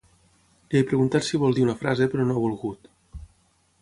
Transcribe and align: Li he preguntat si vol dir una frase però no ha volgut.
Li 0.71 0.79
he 0.79 0.87
preguntat 0.91 1.27
si 1.27 1.41
vol 1.43 1.55
dir 1.57 1.67
una 1.67 1.77
frase 1.83 2.07
però 2.15 2.29
no 2.31 2.39
ha 2.39 2.45
volgut. 2.47 2.91